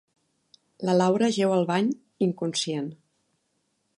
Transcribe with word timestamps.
La 0.89 0.95
Laura 1.01 1.29
jeu 1.35 1.53
al 1.57 1.67
bany, 1.73 1.93
inconscient. 2.29 2.91